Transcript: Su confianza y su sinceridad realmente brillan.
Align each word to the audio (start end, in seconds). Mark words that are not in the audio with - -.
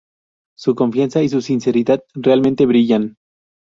Su 0.57 0.73
confianza 0.73 1.21
y 1.21 1.29
su 1.29 1.41
sinceridad 1.41 2.03
realmente 2.15 2.65
brillan. 2.65 3.17